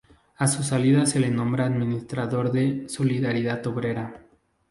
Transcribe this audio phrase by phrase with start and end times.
[0.37, 4.23] A su salida se le nombra administrador de "Solidaridad Obrera".